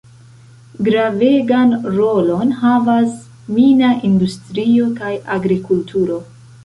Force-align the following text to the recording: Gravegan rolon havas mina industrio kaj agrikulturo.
Gravegan 0.87 1.75
rolon 1.97 2.55
havas 2.61 3.13
mina 3.59 3.93
industrio 4.09 4.89
kaj 5.01 5.13
agrikulturo. 5.37 6.19